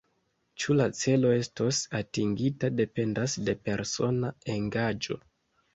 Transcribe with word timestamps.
Ĉu 0.61 0.77
la 0.77 0.87
celo 0.99 1.33
estos 1.41 1.81
atingita, 2.01 2.73
dependas 2.81 3.39
de 3.51 3.57
persona 3.69 4.35
engaĝo. 4.59 5.25